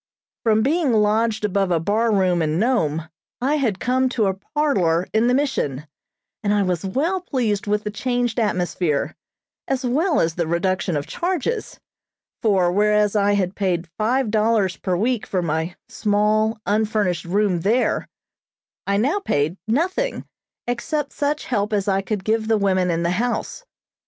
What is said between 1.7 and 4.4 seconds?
bar room in Nome, I had come to a